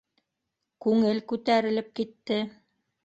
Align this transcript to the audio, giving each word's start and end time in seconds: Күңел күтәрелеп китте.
Күңел 0.85 1.21
күтәрелеп 1.33 1.93
китте. 2.01 2.41